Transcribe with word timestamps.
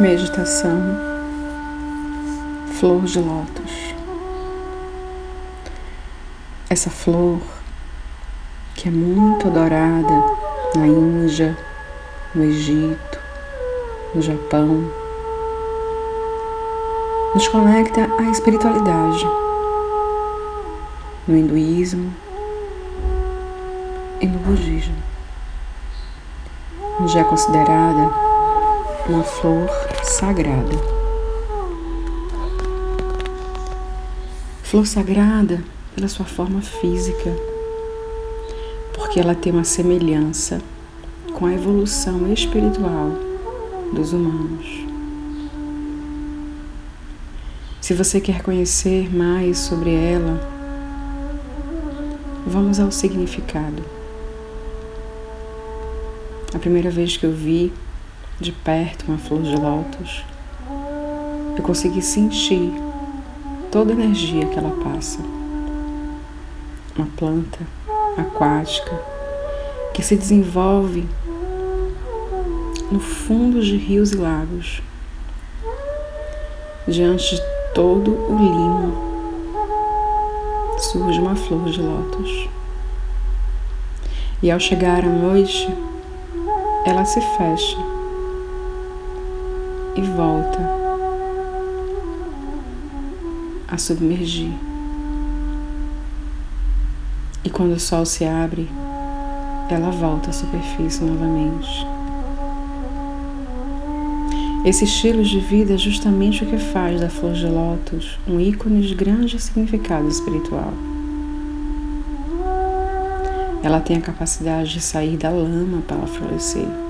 Meditação 0.00 0.96
Flor 2.78 3.02
de 3.02 3.18
Lótus. 3.18 3.94
Essa 6.68 6.88
flor 6.88 7.38
que 8.74 8.88
é 8.88 8.90
muito 8.90 9.48
adorada 9.48 10.14
na 10.74 10.86
Índia, 10.86 11.56
no 12.34 12.42
Egito, 12.42 13.20
no 14.14 14.22
Japão, 14.22 14.90
nos 17.34 17.46
conecta 17.48 18.08
à 18.18 18.30
espiritualidade, 18.30 19.26
no 21.28 21.36
hinduísmo 21.36 22.12
e 24.22 24.26
no 24.26 24.38
budismo, 24.38 24.96
onde 26.98 27.18
é 27.18 27.24
considerada 27.24 28.31
uma 29.08 29.24
flor 29.24 29.68
sagrada. 30.04 30.76
Flor 34.62 34.86
sagrada 34.86 35.62
pela 35.94 36.08
sua 36.08 36.24
forma 36.24 36.62
física, 36.62 37.30
porque 38.94 39.18
ela 39.18 39.34
tem 39.34 39.52
uma 39.52 39.64
semelhança 39.64 40.60
com 41.34 41.46
a 41.46 41.52
evolução 41.52 42.32
espiritual 42.32 43.10
dos 43.92 44.12
humanos. 44.12 44.66
Se 47.80 47.94
você 47.94 48.20
quer 48.20 48.42
conhecer 48.42 49.14
mais 49.14 49.58
sobre 49.58 49.92
ela, 49.92 50.40
vamos 52.46 52.78
ao 52.78 52.92
significado. 52.92 53.82
A 56.54 56.58
primeira 56.58 56.90
vez 56.90 57.16
que 57.16 57.26
eu 57.26 57.32
vi 57.32 57.72
de 58.42 58.50
perto 58.50 59.04
uma 59.06 59.18
flor 59.18 59.42
de 59.42 59.54
lótus, 59.54 60.24
eu 61.56 61.62
consegui 61.62 62.02
sentir 62.02 62.72
toda 63.70 63.92
a 63.92 63.94
energia 63.94 64.46
que 64.46 64.58
ela 64.58 64.76
passa. 64.82 65.20
Uma 66.96 67.06
planta 67.16 67.60
aquática 68.18 69.00
que 69.94 70.02
se 70.02 70.16
desenvolve 70.16 71.06
no 72.90 72.98
fundo 72.98 73.62
de 73.62 73.76
rios 73.76 74.10
e 74.10 74.16
lagos, 74.16 74.82
diante 76.86 77.36
de 77.36 77.42
todo 77.74 78.10
o 78.10 78.36
limo 78.36 79.12
surge 80.78 81.20
uma 81.20 81.36
flor 81.36 81.70
de 81.70 81.80
lótus. 81.80 82.48
E 84.42 84.50
ao 84.50 84.58
chegar 84.58 85.04
à 85.04 85.08
noite, 85.08 85.68
ela 86.84 87.04
se 87.04 87.20
fecha 87.20 87.91
e 89.94 90.00
volta 90.02 90.58
a 93.68 93.78
submergir. 93.78 94.52
E 97.44 97.50
quando 97.50 97.72
o 97.72 97.80
sol 97.80 98.04
se 98.04 98.24
abre, 98.24 98.68
ela 99.68 99.90
volta 99.90 100.30
à 100.30 100.32
superfície 100.32 101.02
novamente. 101.02 101.86
Esse 104.64 104.84
estilo 104.84 105.24
de 105.24 105.40
vida 105.40 105.74
é 105.74 105.78
justamente 105.78 106.44
o 106.44 106.46
que 106.46 106.58
faz 106.58 107.00
da 107.00 107.08
flor 107.08 107.32
de 107.32 107.46
lótus 107.46 108.18
um 108.28 108.38
ícone 108.38 108.82
de 108.82 108.94
grande 108.94 109.40
significado 109.40 110.08
espiritual. 110.08 110.72
Ela 113.62 113.80
tem 113.80 113.96
a 113.96 114.00
capacidade 114.00 114.72
de 114.72 114.80
sair 114.80 115.16
da 115.16 115.30
lama 115.30 115.82
para 115.86 116.06
florescer. 116.06 116.81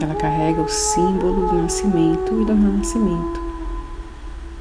Ela 0.00 0.14
carrega 0.14 0.62
o 0.62 0.68
símbolo 0.68 1.48
do 1.48 1.62
nascimento 1.62 2.40
e 2.40 2.44
do 2.44 2.54
renascimento, 2.54 3.40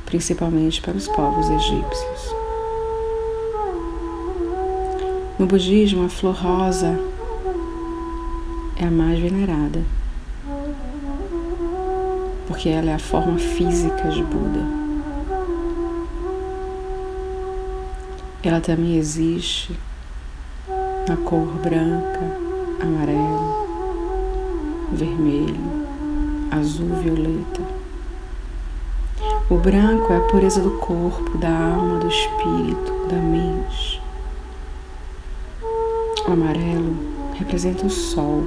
principalmente 0.06 0.82
para 0.82 0.98
os 0.98 1.08
povos 1.08 1.50
egípcios. 1.50 2.36
No 5.38 5.46
budismo, 5.46 6.06
a 6.06 6.10
flor 6.10 6.36
rosa 6.36 7.00
é 8.76 8.86
a 8.86 8.92
mais 8.92 9.20
venerada, 9.20 9.84
porque 12.48 12.70
ela 12.70 12.90
é 12.90 12.96
a 12.96 13.00
forma 13.00 13.38
física 13.38 14.10
de 14.10 14.24
Buda. 14.24 14.88
Ela 18.42 18.62
também 18.62 18.98
existe 18.98 19.78
na 21.08 21.18
cor 21.18 21.46
branca, 21.62 22.20
amarelo, 22.82 23.37
vermelho, 24.92 25.86
azul, 26.52 26.96
violeta. 26.96 27.62
O 29.50 29.56
branco 29.56 30.12
é 30.12 30.18
a 30.18 30.22
pureza 30.22 30.62
do 30.62 30.72
corpo, 30.72 31.38
da 31.38 31.50
alma, 31.50 32.00
do 32.00 32.08
espírito, 32.08 33.08
da 33.08 33.16
mente. 33.16 34.02
O 36.28 36.32
amarelo 36.32 36.96
representa 37.36 37.86
o 37.86 37.90
sol, 37.90 38.44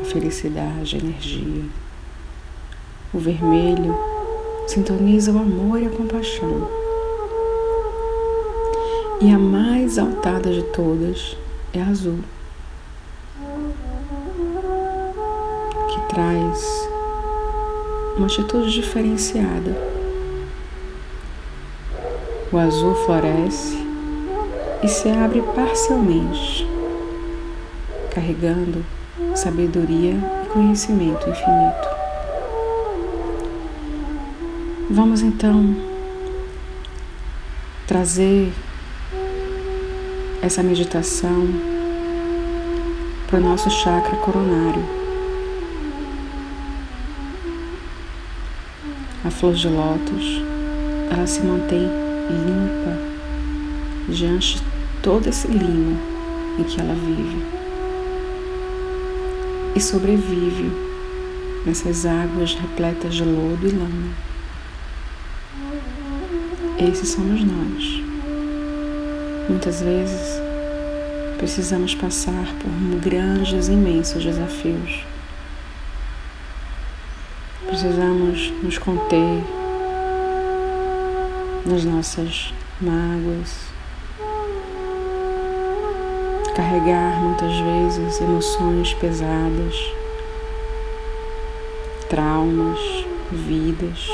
a 0.00 0.04
felicidade, 0.04 0.96
a 0.96 0.98
energia. 0.98 1.64
O 3.14 3.18
vermelho 3.18 3.96
sintoniza 4.66 5.32
o 5.32 5.38
amor 5.38 5.80
e 5.80 5.86
a 5.86 5.90
compaixão. 5.90 6.68
E 9.20 9.30
a 9.30 9.38
mais 9.38 9.98
altada 9.98 10.52
de 10.52 10.62
todas 10.64 11.36
é 11.72 11.80
a 11.80 11.86
azul. 11.86 12.18
Traz 16.12 16.88
uma 18.16 18.26
atitude 18.26 18.70
diferenciada. 18.70 19.74
O 22.52 22.58
azul 22.58 22.94
floresce 22.94 23.78
e 24.82 24.88
se 24.88 25.08
abre 25.08 25.40
parcialmente, 25.54 26.66
carregando 28.14 28.84
sabedoria 29.34 30.14
e 30.44 30.48
conhecimento 30.52 31.30
infinito. 31.30 31.88
Vamos 34.90 35.22
então 35.22 35.74
trazer 37.86 38.52
essa 40.42 40.62
meditação 40.62 41.48
para 43.28 43.38
o 43.38 43.42
nosso 43.42 43.70
chakra 43.70 44.16
coronário. 44.16 45.01
A 49.24 49.30
flor 49.30 49.54
de 49.54 49.68
lótus, 49.68 50.42
ela 51.08 51.24
se 51.28 51.42
mantém 51.42 51.88
limpa 52.28 52.98
diante 54.08 54.56
de 54.56 54.62
todo 55.00 55.28
esse 55.28 55.46
limo 55.46 55.96
em 56.58 56.64
que 56.64 56.80
ela 56.80 56.92
vive 56.92 57.44
e 59.76 59.80
sobrevive 59.80 60.72
nessas 61.64 62.04
águas 62.04 62.54
repletas 62.54 63.14
de 63.14 63.22
lodo 63.22 63.64
e 63.64 63.70
lama. 63.70 64.12
Esses 66.80 67.10
somos 67.10 67.44
nós. 67.44 68.02
Muitas 69.48 69.82
vezes 69.82 70.40
precisamos 71.38 71.94
passar 71.94 72.44
por 72.60 73.00
grandes, 73.00 73.68
imensos 73.68 74.24
desafios 74.24 75.04
precisamos 77.72 78.52
nos 78.62 78.76
conter 78.76 79.42
nas 81.64 81.82
nossas 81.86 82.52
mágoas, 82.78 83.62
carregar 86.54 87.18
muitas 87.22 87.50
vezes 87.60 88.20
emoções 88.20 88.92
pesadas, 88.92 89.74
traumas, 92.10 92.78
vidas, 93.32 94.06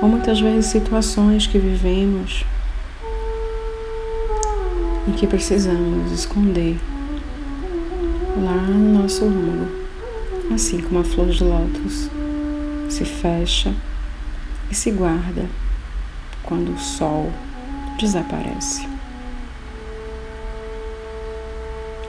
ou 0.00 0.08
muitas 0.08 0.40
vezes 0.40 0.70
situações 0.70 1.46
que 1.46 1.58
vivemos 1.58 2.46
e 5.06 5.12
que 5.12 5.26
precisamos 5.26 6.10
esconder 6.10 6.80
lá 8.42 8.54
no 8.54 9.02
nosso 9.02 9.22
âmago, 9.26 9.70
assim 10.54 10.80
como 10.80 11.00
a 11.00 11.04
flor 11.04 11.28
de 11.28 11.44
lótus 11.44 12.21
se 12.92 13.06
fecha 13.06 13.74
e 14.70 14.74
se 14.74 14.90
guarda 14.90 15.48
quando 16.42 16.74
o 16.74 16.78
sol 16.78 17.32
desaparece. 17.98 18.86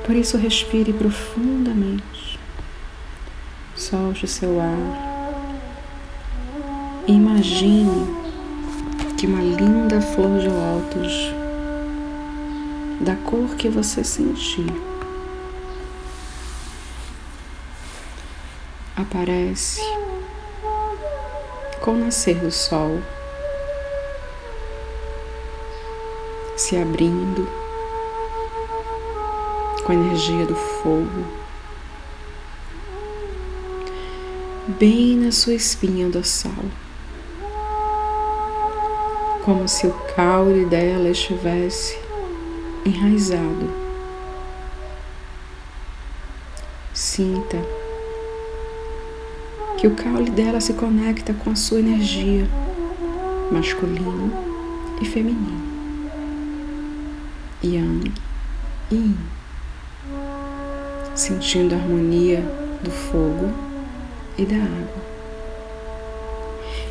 Por 0.06 0.14
isso, 0.14 0.38
respire 0.38 0.92
profundamente, 0.92 2.38
solte 3.76 4.28
seu 4.28 4.60
ar 4.60 5.14
e 7.08 7.14
imagine 7.14 8.06
que 9.18 9.26
uma 9.26 9.42
linda 9.42 10.02
flor 10.02 10.40
de 10.40 10.50
lótus, 10.50 11.34
da 13.00 13.16
cor 13.16 13.56
que 13.56 13.70
você 13.70 14.04
sentir, 14.04 14.68
aparece 18.98 20.03
com 21.84 21.96
o 21.96 21.98
nascer 21.98 22.36
do 22.36 22.50
sol, 22.50 23.02
se 26.56 26.78
abrindo 26.78 27.46
com 29.86 29.92
a 29.92 29.96
energia 29.96 30.46
do 30.46 30.56
fogo, 30.56 31.26
bem 34.80 35.18
na 35.18 35.30
sua 35.34 35.56
espinha 35.56 36.08
dorsal, 36.08 36.54
como 39.44 39.68
se 39.68 39.86
o 39.86 39.94
caule 40.16 40.64
dela 40.64 41.10
estivesse 41.10 42.00
enraizado. 42.86 43.70
Sinta 46.94 47.83
que 49.84 49.88
o 49.88 49.96
caule 49.96 50.32
dela 50.32 50.62
se 50.62 50.72
conecta 50.72 51.34
com 51.34 51.50
a 51.50 51.56
sua 51.56 51.78
energia 51.78 52.48
masculino 53.52 54.32
e 55.02 55.06
feminino. 55.06 55.62
Yang 57.62 58.14
e 58.90 58.96
Yin, 58.96 59.18
sentindo 61.14 61.76
a 61.76 61.78
harmonia 61.78 62.40
do 62.82 62.90
fogo 62.90 63.52
e 64.38 64.46
da 64.46 64.56
água. 64.56 65.04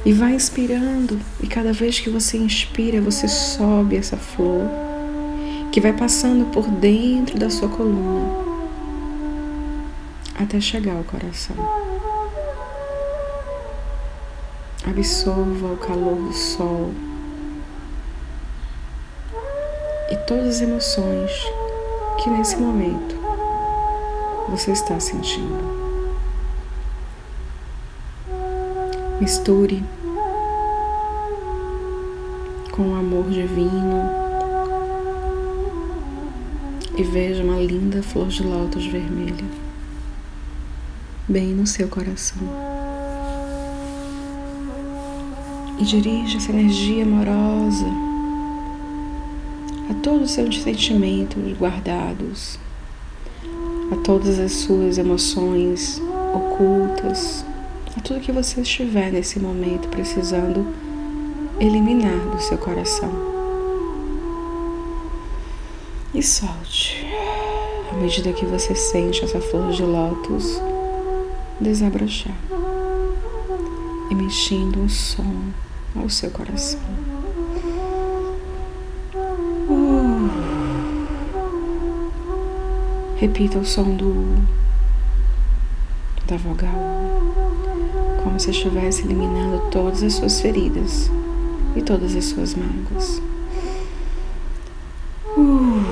E 0.05 0.12
vai 0.12 0.35
inspirando, 0.35 1.19
e 1.43 1.47
cada 1.47 1.73
vez 1.73 1.99
que 1.99 2.11
você 2.11 2.37
inspira, 2.37 3.00
você 3.00 3.27
sobe 3.27 3.97
essa 3.97 4.19
flor 4.19 4.69
que 5.73 5.81
vai 5.81 5.95
passando 5.95 6.45
por 6.53 6.69
dentro 6.69 7.38
da 7.38 7.49
sua 7.49 7.71
coluna 7.71 8.29
até 10.38 10.61
chegar 10.61 10.97
ao 10.97 11.05
coração. 11.05 11.81
Absorva 14.84 15.73
o 15.73 15.76
calor 15.76 16.17
do 16.17 16.32
sol 16.32 16.93
e 20.11 20.17
todas 20.26 20.56
as 20.56 20.61
emoções 20.61 21.31
que 22.23 22.29
nesse 22.29 22.56
momento 22.56 23.14
você 24.49 24.73
está 24.73 24.99
sentindo. 24.99 25.82
Misture 29.20 29.84
com 32.73 32.90
o 32.90 32.94
amor 32.96 33.31
divino 33.31 34.11
e 36.96 37.02
veja 37.05 37.43
uma 37.43 37.56
linda 37.56 38.02
flor 38.02 38.28
de 38.28 38.43
lótus 38.43 38.85
vermelha 38.87 39.62
bem 41.28 41.55
no 41.55 41.67
seu 41.67 41.88
coração. 41.88 42.81
E 45.82 45.84
dirige 45.84 46.37
essa 46.37 46.52
energia 46.52 47.02
amorosa 47.02 47.87
a 49.90 49.94
todos 49.94 50.23
os 50.23 50.31
seus 50.31 50.62
sentimentos 50.62 51.58
guardados, 51.58 52.56
a 53.90 53.96
todas 54.05 54.38
as 54.38 54.52
suas 54.52 54.96
emoções 54.96 56.00
ocultas, 56.32 57.44
a 57.96 58.00
tudo 58.00 58.20
que 58.20 58.31
você 58.31 58.61
estiver 58.61 59.11
nesse 59.11 59.40
momento 59.40 59.88
precisando 59.88 60.73
eliminar 61.58 62.31
do 62.31 62.40
seu 62.40 62.58
coração. 62.58 63.11
E 66.14 66.23
solte. 66.23 67.05
À 67.90 67.96
medida 67.96 68.32
que 68.32 68.46
você 68.46 68.73
sente 68.76 69.25
essa 69.25 69.40
flor 69.40 69.73
de 69.73 69.82
lótus 69.82 70.62
desabrochar, 71.61 72.37
emitindo 74.11 74.78
um 74.78 74.88
som 74.88 75.43
ao 75.94 76.09
seu 76.09 76.31
coração. 76.31 76.81
Uh. 79.69 80.31
Repita 83.17 83.59
o 83.59 83.65
som 83.65 83.94
do 83.94 84.37
da 86.27 86.37
vogal, 86.37 86.79
como 88.23 88.39
se 88.39 88.50
estivesse 88.50 89.03
eliminando 89.03 89.71
todas 89.71 90.03
as 90.03 90.15
suas 90.15 90.41
feridas 90.41 91.11
e 91.77 91.83
todas 91.83 92.15
as 92.15 92.25
suas 92.25 92.55
mágoas. 92.55 93.21
Uh. 95.37 95.83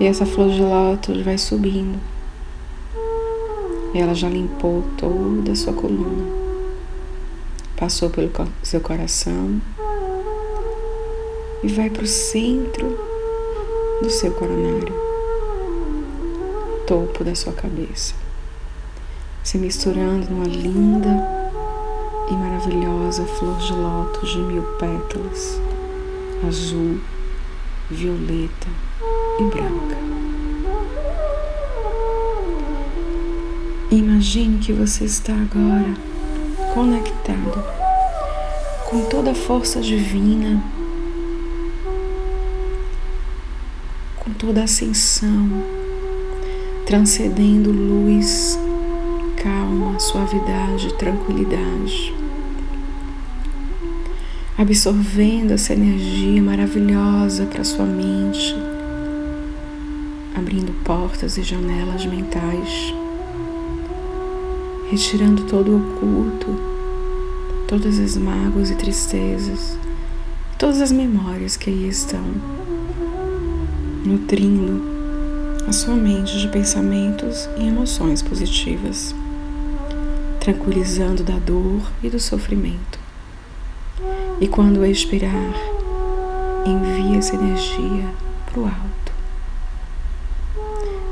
E 0.00 0.06
essa 0.06 0.24
flor 0.24 0.48
de 0.48 0.62
lótus 0.62 1.22
vai 1.22 1.36
subindo. 1.36 2.00
Ela 3.94 4.14
já 4.14 4.28
limpou 4.28 4.84
toda 4.96 5.52
a 5.52 5.56
sua 5.56 5.72
coluna 5.72 6.49
passou 7.80 8.10
pelo 8.10 8.30
seu 8.62 8.78
coração 8.78 9.58
e 11.62 11.68
vai 11.68 11.88
para 11.88 12.02
o 12.02 12.06
centro 12.06 12.98
do 14.02 14.10
seu 14.10 14.32
coronário, 14.32 14.94
topo 16.86 17.24
da 17.24 17.34
sua 17.34 17.54
cabeça, 17.54 18.14
se 19.42 19.56
misturando 19.56 20.30
numa 20.30 20.44
linda 20.44 21.08
e 22.28 22.34
maravilhosa 22.34 23.24
flor 23.24 23.56
de 23.56 23.72
lótus 23.72 24.28
de 24.28 24.38
mil 24.40 24.62
pétalas, 24.78 25.58
azul, 26.46 27.00
violeta 27.90 28.68
e 29.38 29.44
branca. 29.44 29.96
Imagine 33.90 34.58
que 34.58 34.72
você 34.74 35.04
está 35.04 35.32
agora 35.32 36.09
conectado 36.74 37.64
com 38.88 39.04
toda 39.06 39.32
a 39.32 39.34
força 39.34 39.80
divina, 39.80 40.62
com 44.16 44.32
toda 44.32 44.60
a 44.60 44.64
ascensão, 44.64 45.48
transcendendo 46.86 47.72
luz, 47.72 48.58
calma, 49.42 49.98
suavidade, 49.98 50.94
tranquilidade, 50.94 52.14
absorvendo 54.56 55.52
essa 55.52 55.72
energia 55.72 56.42
maravilhosa 56.42 57.46
para 57.46 57.64
sua 57.64 57.86
mente, 57.86 58.54
abrindo 60.36 60.72
portas 60.84 61.36
e 61.36 61.42
janelas 61.42 62.04
mentais 62.06 62.92
retirando 64.90 65.44
todo 65.44 65.70
o 65.70 65.76
oculto, 65.76 66.69
todas 67.70 68.00
as 68.00 68.16
mágoas 68.16 68.68
e 68.68 68.74
tristezas, 68.74 69.78
todas 70.58 70.80
as 70.80 70.90
memórias 70.90 71.56
que 71.56 71.70
aí 71.70 71.88
estão, 71.88 72.24
nutrindo 74.04 74.82
a 75.68 75.70
sua 75.70 75.94
mente 75.94 76.36
de 76.36 76.48
pensamentos 76.48 77.48
e 77.56 77.68
emoções 77.68 78.22
positivas, 78.22 79.14
tranquilizando 80.40 81.22
da 81.22 81.38
dor 81.38 81.80
e 82.02 82.10
do 82.10 82.18
sofrimento. 82.18 82.98
E 84.40 84.48
quando 84.48 84.84
expirar, 84.84 85.54
envie 86.66 87.18
essa 87.18 87.36
energia 87.36 88.12
para 88.46 88.60
o 88.60 88.64
alto, 88.64 89.12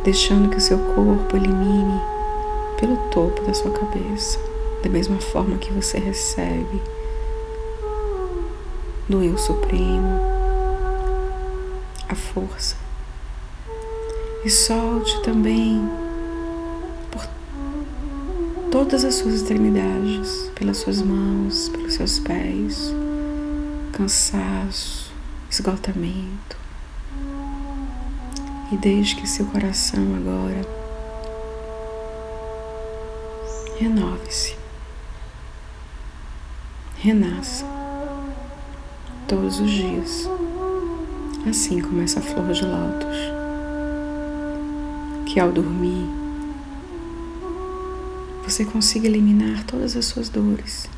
deixando 0.02 0.48
que 0.48 0.56
o 0.56 0.60
seu 0.60 0.78
corpo 0.78 1.36
elimine 1.36 2.00
pelo 2.80 2.96
topo 3.12 3.44
da 3.44 3.54
sua 3.54 3.70
cabeça, 3.70 4.47
da 4.82 4.88
mesma 4.88 5.20
forma 5.20 5.58
que 5.58 5.72
você 5.72 5.98
recebe 5.98 6.80
do 9.08 9.22
Eu 9.22 9.38
Supremo 9.38 10.20
a 12.08 12.14
força. 12.14 12.76
E 14.44 14.50
solte 14.50 15.20
também 15.22 15.88
por 17.10 17.26
todas 18.70 19.04
as 19.04 19.16
suas 19.16 19.34
extremidades, 19.34 20.50
pelas 20.54 20.78
suas 20.78 21.02
mãos, 21.02 21.68
pelos 21.68 21.94
seus 21.94 22.18
pés, 22.18 22.94
cansaço, 23.92 25.12
esgotamento. 25.50 26.56
E 28.70 28.76
desde 28.76 29.16
que 29.16 29.26
seu 29.26 29.46
coração 29.46 30.14
agora 30.14 30.60
renove-se, 33.78 34.56
renasça 37.00 37.64
todos 39.28 39.60
os 39.60 39.70
dias, 39.70 40.28
assim 41.48 41.80
como 41.80 42.02
essa 42.02 42.20
flor 42.20 42.50
de 42.52 42.64
lótus, 42.64 43.16
que 45.26 45.38
ao 45.38 45.52
dormir 45.52 46.08
você 48.42 48.64
consiga 48.64 49.06
eliminar 49.06 49.62
todas 49.64 49.96
as 49.96 50.06
suas 50.06 50.28
dores, 50.28 50.88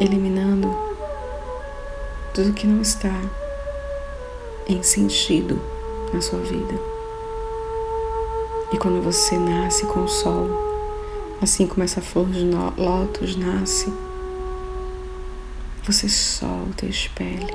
eliminando 0.00 0.72
tudo 2.32 2.52
que 2.52 2.66
não 2.66 2.80
está 2.80 3.14
em 4.68 4.80
sentido 4.84 5.60
na 6.14 6.20
sua 6.20 6.38
vida. 6.38 6.74
E 8.72 8.78
quando 8.78 9.02
você 9.02 9.36
nasce 9.36 9.84
com 9.86 10.04
o 10.04 10.08
sol, 10.08 10.72
Assim 11.42 11.66
como 11.66 11.82
essa 11.82 12.00
flor 12.00 12.26
de 12.28 12.48
lótus 12.78 13.34
nasce, 13.34 13.92
você 15.84 16.08
solta 16.08 16.86
e 16.86 16.90
expele 16.90 17.52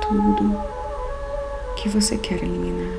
tudo 0.00 0.58
que 1.76 1.88
você 1.88 2.16
quer 2.16 2.42
eliminar. 2.42 2.96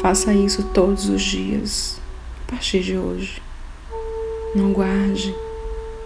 Faça 0.00 0.34
isso 0.34 0.64
todos 0.74 1.08
os 1.08 1.22
dias, 1.22 2.00
a 2.46 2.50
partir 2.50 2.82
de 2.82 2.98
hoje. 2.98 3.40
Não 4.56 4.72
guarde 4.72 5.34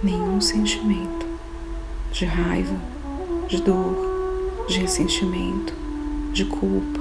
nenhum 0.03 0.39
sentimento 0.41 1.27
de 2.13 2.27
raiva, 2.27 2.77
de 3.49 3.63
dor, 3.63 4.67
de 4.69 4.79
ressentimento, 4.81 5.73
de 6.33 6.45
culpa. 6.45 7.01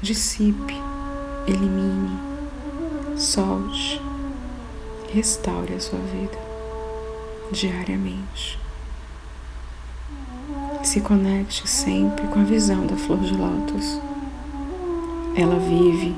Dissipe, 0.00 0.74
elimine, 1.46 2.18
solte, 3.16 4.00
restaure 5.12 5.74
a 5.74 5.80
sua 5.80 5.98
vida 5.98 6.38
diariamente. 7.50 8.58
Se 10.82 11.00
conecte 11.00 11.68
sempre 11.68 12.26
com 12.28 12.40
a 12.40 12.44
visão 12.44 12.86
da 12.86 12.96
flor 12.96 13.18
de 13.18 13.34
lótus. 13.34 14.00
Ela 15.36 15.58
vive 15.58 16.14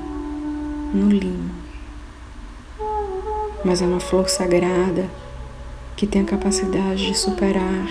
no 0.93 1.09
limo, 1.09 1.51
mas 3.63 3.81
é 3.81 3.85
uma 3.85 3.99
flor 3.99 4.29
sagrada 4.29 5.09
que 5.95 6.07
tem 6.07 6.21
a 6.21 6.25
capacidade 6.25 7.07
de 7.07 7.17
superar 7.17 7.87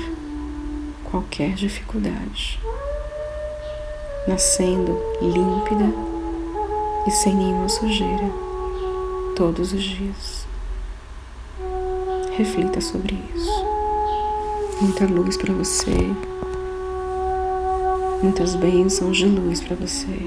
qualquer 1.10 1.54
dificuldade, 1.54 2.60
nascendo 4.26 4.98
límpida 5.20 5.92
e 7.06 7.10
sem 7.10 7.34
nenhuma 7.34 7.68
sujeira 7.68 8.30
todos 9.36 9.72
os 9.72 9.82
dias. 9.82 10.43
Reflita 12.36 12.80
sobre 12.80 13.16
isso. 13.34 13.64
Muita 14.80 15.06
luz 15.06 15.36
para 15.36 15.54
você, 15.54 16.12
muitas 18.20 18.56
bênçãos 18.56 19.16
de 19.16 19.26
luz 19.26 19.60
para 19.60 19.76
você, 19.76 20.18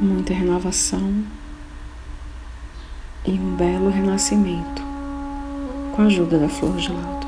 muita 0.00 0.32
renovação 0.32 1.22
e 3.26 3.32
um 3.32 3.54
belo 3.56 3.90
renascimento 3.90 4.82
com 5.94 6.00
a 6.00 6.06
ajuda 6.06 6.38
da 6.38 6.48
flor 6.48 6.76
de 6.76 6.90
lótus. 6.90 7.19